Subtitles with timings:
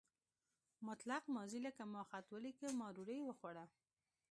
[0.87, 3.65] مطلق ماضي لکه ما خط ولیکه یا ما ډوډۍ وخوړه.